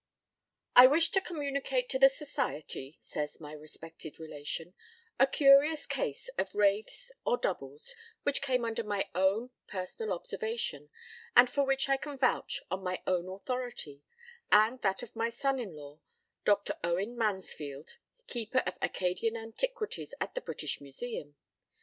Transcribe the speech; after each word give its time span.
p> 0.01 0.03
"I 0.77 0.87
wish 0.87 1.11
to 1.11 1.21
communicate 1.21 1.87
to 1.89 1.99
the 1.99 2.09
Society," 2.09 2.97
says 3.01 3.39
my 3.39 3.51
respected 3.53 4.19
relation, 4.19 4.73
"a 5.19 5.27
curious 5.27 5.85
case 5.85 6.27
of 6.39 6.55
wraiths 6.55 7.11
or 7.23 7.37
doubles, 7.37 7.93
which 8.23 8.41
came 8.41 8.65
under 8.65 8.83
my 8.83 9.07
own 9.13 9.51
personal 9.67 10.15
observation, 10.15 10.89
and 11.35 11.51
for 11.51 11.63
which 11.65 11.87
I 11.87 11.97
can 11.97 12.17
vouch 12.17 12.61
on 12.71 12.81
my 12.83 13.03
own 13.05 13.29
authority, 13.29 14.01
and 14.51 14.81
that 14.81 15.03
of 15.03 15.15
my 15.15 15.29
son 15.29 15.59
in 15.59 15.75
law, 15.75 15.99
Dr. 16.45 16.79
Owen 16.83 17.15
Mansfield, 17.15 17.99
keeper 18.25 18.63
of 18.65 18.79
Accadian 18.79 19.37
Antiquities 19.37 20.15
at 20.19 20.33
the 20.33 20.41
British 20.41 20.81
Museum. 20.81 21.35